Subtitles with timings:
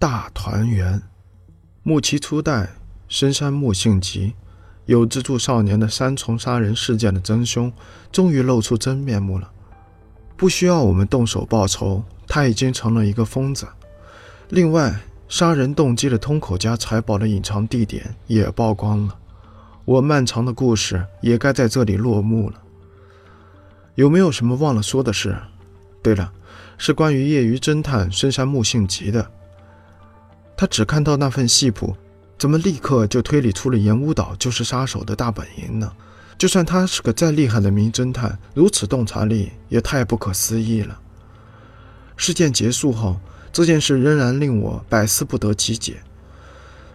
[0.00, 1.02] 大团圆。
[1.82, 2.70] 木期初代，
[3.06, 4.32] 深山木性吉，
[4.86, 7.70] 有资助少年的三重杀人事件的真凶，
[8.10, 9.52] 终于露出真面目了。
[10.38, 13.68] 不需要我们动手报仇，他已经成了一个疯子。
[14.48, 19.18] 另外，杀人动机的通口家财宝的隐藏地点也曝光了。
[19.84, 22.62] 我漫长的故事也该在这里落幕了。
[23.96, 25.36] 有没有什么忘了说的事？
[26.02, 26.32] 对了，
[26.78, 29.30] 是关于业余侦探深山木性吉的。
[30.60, 31.96] 他只看到那份戏谱，
[32.38, 35.90] 怎么立刻就推理出了岩屋岛就是杀手的大本营呢？
[36.36, 41.00] 就算他是个再厉害的名侦探，如此洞察力也太不可思议了。
[42.14, 43.18] 事件结束后，
[43.50, 46.02] 这件事仍然令我百思不得其解，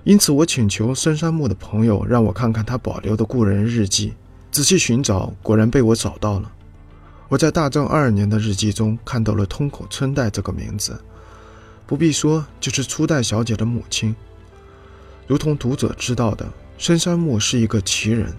[0.03, 4.13] 因此我请求深山木的朋友让我看看他保留的故人日记。
[4.51, 6.51] 仔细寻找，果然被我找到了。
[7.29, 11.03] 我在大正二年的日记中看到了通口春代这个名字，
[11.87, 14.15] 不必说，就是初代小姐的母亲。
[15.27, 16.45] 如同读者知道的，
[16.77, 18.33] 深山木是一个奇人，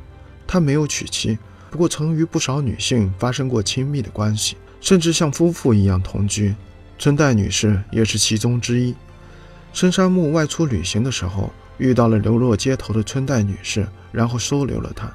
[0.47, 1.39] 他没有娶妻，
[1.71, 6.55] 不过曾与不少女性发生过亲密的关系，甚至像夫妇一样同居。
[6.99, 8.95] 春代女士也是其中之一。
[9.73, 15.13] 深山木外出旅行的时候，遇到了流落街头的春代女士，然后收留了她，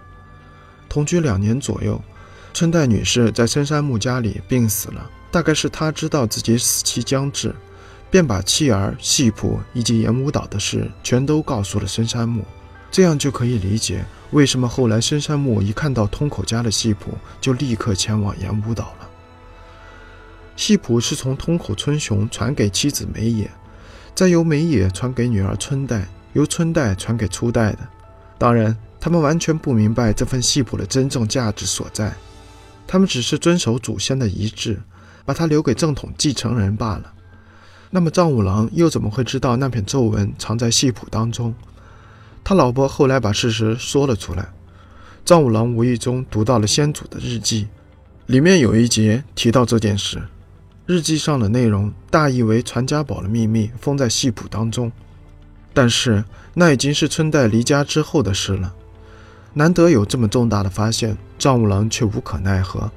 [0.88, 2.02] 同居两年左右。
[2.54, 7.56] 春代女士在深山木家里病死了，大概是她知道自己死期将至，
[8.12, 12.44] 便把妻儿、戏谱以及岩屋岛的事全都告诉了深山木。
[12.92, 19.10] 这样就可以理解为什么后来深山木一看到通口家的戏谱，就立刻前往岩屋岛了。
[20.58, 23.50] 戏谱是从通口春雄传给妻子梅野，
[24.14, 27.80] 再由梅野传给女儿春代，由春代传给初代的。
[28.38, 32.14] 当然，他们完全不明白这份戏谱的真正价值所在。
[32.86, 34.82] 他们只是遵守祖先的遗志，
[35.24, 37.14] 把它留给正统继承人罢了。
[37.94, 41.54] 那么藏五郎又怎么会知道那篇咒文藏在戏谱当中？
[42.44, 44.50] 他老婆后来把事实说了出来。
[45.26, 47.68] 藏五郎无意中读到了先祖的日记，
[48.28, 50.24] 里面有一节提到这件事。
[50.86, 54.92] 日记上的内容大意为传家宝的秘密封在戏谱当中，
[55.74, 58.74] 但是那已经是春代离家之后的事了。
[59.54, 62.90] 难得有这么重大的发现，藏五郎却无可奈何。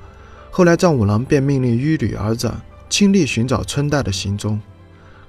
[0.51, 2.53] 后来，藏五郎便命令御旅儿子
[2.89, 4.61] 亲力寻找春代的行踪，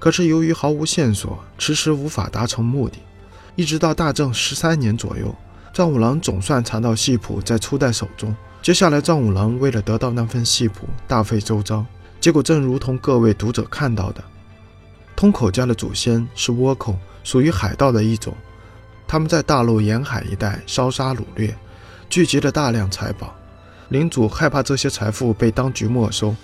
[0.05, 2.99] 可是由于毫无线索，迟迟无法达成目的。
[3.55, 5.33] 一直到大正十三年左右，
[5.73, 8.35] 藏五郎总算查到戏谱在初代手中。
[8.61, 11.83] 接下来，藏五郎为了得到那份戏谱，大费周章。
[12.21, 14.23] 结果正如同各位读者看到的，
[15.15, 18.31] 通口家的祖先是倭寇，属于海盗的一种。
[19.07, 21.57] 他们在大陆沿海一带烧杀掳掠，
[22.11, 23.33] 聚集了大量财宝。
[23.89, 26.35] 领主害怕这些财富被当局没收，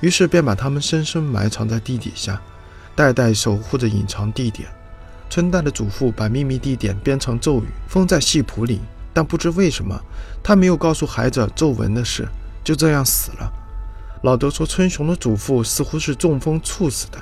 [0.00, 2.40] 于是便把他们深深埋藏在地底下，
[3.00, 4.68] 代代守护着隐藏地点。
[5.30, 8.78] 春代的祖父把秘密地点编成咒语，封在戏谱里，
[9.14, 9.98] 但不知为什么，
[10.42, 12.28] 他没有告诉孩子咒文的事，
[12.62, 13.50] 就这样死了。
[14.22, 17.18] 老德说，春雄的祖父似乎是中风猝死的。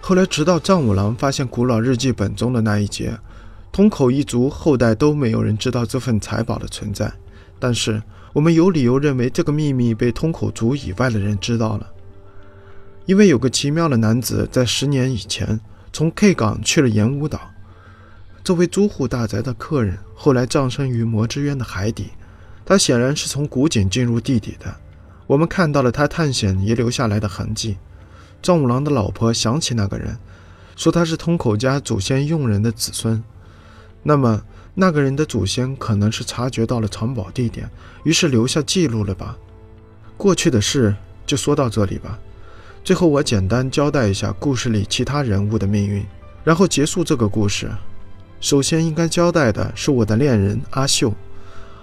[0.00, 3.18] 后来，直到藏五郎发现古老日记本中的那一节。
[3.72, 7.12] 通口一族后代都没有人知道这份财宝的存在，
[7.58, 8.00] 但是
[8.32, 11.86] 我们有理由认为这个秘密被通口族以外的人知道了，
[13.06, 15.58] 因为有个奇妙的男子在十年以前
[15.92, 17.40] 从 K 港去了岩屋岛。
[18.42, 22.10] 这位租户大宅的客人后来葬身于魔之渊的海底，
[22.64, 24.74] 他显然是从古井进入地底的。
[25.26, 27.76] 我们看到了他探险遗留下来的痕迹。
[28.42, 30.16] 藏五郎的老婆想起那个人，
[30.76, 33.22] 说他是通口家祖先佣人的子孙。
[34.02, 34.40] 那么，
[34.74, 37.68] 那个人的祖先可能是察觉到了藏宝地点，
[38.04, 39.36] 于是留下记录了吧？
[40.16, 40.94] 过去的事
[41.26, 42.16] 就说到这里吧。
[42.86, 46.06] 最后，我简单交代一下故事里其他人物的命运，
[46.44, 47.68] 然后结束这个故事。
[48.40, 51.12] 首先应该交代的是我的恋人阿秀，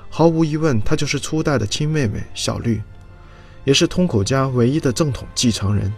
[0.09, 2.81] 毫无疑问，她就是初代的亲妹妹小绿，
[3.65, 5.91] 也是通口家唯一的正统继承人。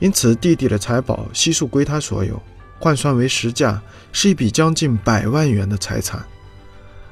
[0.00, 2.42] 因此，弟弟的财宝悉数归她所有。
[2.80, 3.80] 换算为实价，
[4.10, 6.20] 是一笔将近百万元的财产。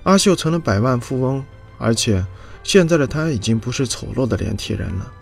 [0.03, 1.45] 阿秀成了百万富翁，
[1.79, 2.27] 而且
[2.65, 5.13] 现在的他已经不是丑陋的连体人了。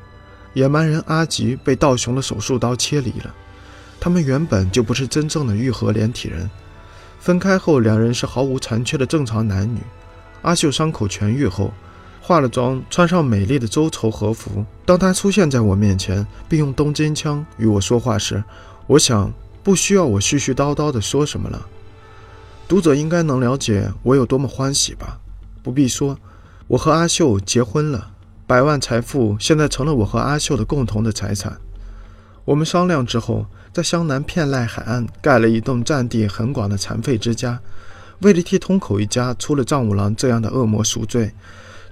[0.53, 3.35] 野蛮人阿吉被道雄的手术刀切离了，
[3.99, 6.51] 他们原本就不是真正的愈合连体人。
[7.19, 9.81] 分开后，两人是毫无残缺的正常男女。
[10.43, 11.73] 阿秀伤口痊愈后，
[12.21, 14.65] 化了妆，穿上美丽的周绸和服。
[14.85, 18.43] 当他出现在我面前，并用东京腔与我说话时，
[18.87, 19.33] 我想。
[19.63, 21.67] 不需要我絮絮叨叨地说什么了，
[22.67, 25.21] 读者应该能了解我有多么欢喜吧？
[25.63, 26.17] 不必说，
[26.67, 28.11] 我和阿秀结婚了，
[28.51, 31.57] 百万财富现在成了我和阿秀的共同的财产。
[32.45, 37.61] 我们商量之后，在湘南片濑海岸盖了一栋占地很广的残废之家，
[38.23, 41.31] 为了替通口一家出了藏五郎这样的恶魔赎罪，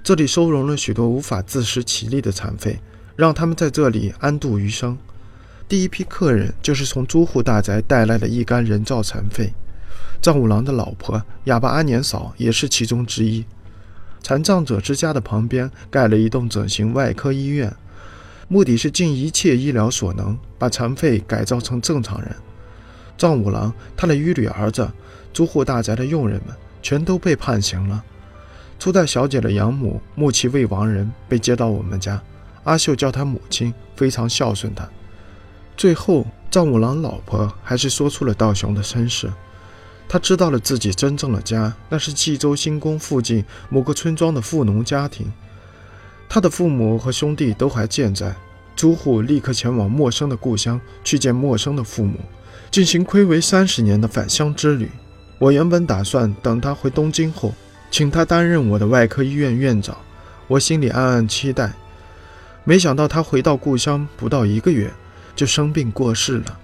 [0.03, 2.81] 这里收容了许多无法自食其力的残废，
[3.15, 4.97] 让他们在这里安度余生。
[5.69, 9.53] 第一批客人就是从租户大宅带来的一干人造残废，
[10.21, 13.45] 藏五郎的老婆哑巴阿年嫂也是其中之一。
[14.21, 17.73] 残障者之家的旁边盖了一栋整形外科医院，
[18.47, 22.35] 目的是尽一切医疗所能把残废改造成正常人。
[23.17, 24.89] 藏五郎、他的一女儿子、
[25.33, 28.03] 租户大宅的佣人们全都被判刑了。
[28.77, 32.21] 初代小姐的养母木其未亡人被接到我们家，
[32.63, 34.87] 阿秀叫她母亲，非常孝顺她。
[35.75, 39.29] 最后，藏五郎老婆还是说出了道雄的身世。
[40.09, 45.31] 他知道了自己真正的家，那是冀州新宫附近某个村庄的富农家庭。
[46.27, 48.35] 他的父母和兄弟都还健在。
[48.75, 52.17] 租户立刻前往陌生的故乡去见陌生的父母，
[52.71, 54.89] 进行暌违三十年的返乡之旅。
[55.37, 57.53] 我原本打算等他回东京后，
[57.91, 59.95] 请他担任我的外科医院院长。
[60.47, 61.73] 我心里暗暗期待，
[62.63, 64.91] 没想到他回到故乡不到一个月。
[65.35, 66.58] 就生病过世了，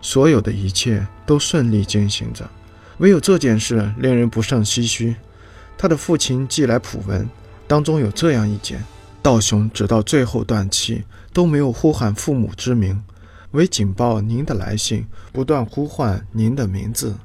[0.00, 2.48] 所有的一切都顺利进行着，
[2.98, 5.16] 唯有这件事令人不胜唏嘘。
[5.76, 7.28] 他的父亲寄来普文，
[7.66, 8.80] 当中有这样一节：
[9.22, 13.02] 道雄直到最后断气都没有呼喊父母之名，
[13.52, 17.16] 为警报您的来信，不断呼唤您的名字。